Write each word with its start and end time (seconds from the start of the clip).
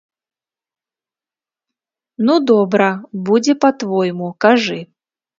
Ну, 2.29 2.37
добра, 2.51 2.87
будзе 3.27 3.53
па-твойму, 3.65 4.31
кажы. 4.47 4.79